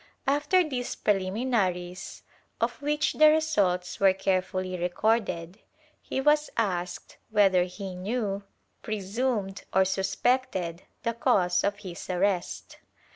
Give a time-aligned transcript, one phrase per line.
[0.25, 2.23] After these preliminaries,
[2.59, 5.59] of which the results were carefully recorded,
[6.01, 8.41] he was asked whether he knew,
[8.81, 12.79] presumed or suspected the cause of his arrest.